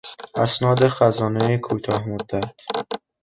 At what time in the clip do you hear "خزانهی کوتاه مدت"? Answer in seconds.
0.97-2.55